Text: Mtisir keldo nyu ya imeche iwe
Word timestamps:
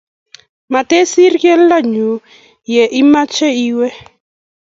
Mtisir 0.71 1.33
keldo 1.41 1.77
nyu 1.91 2.09
ya 2.73 2.85
imeche 2.99 3.47
iwe 3.67 3.87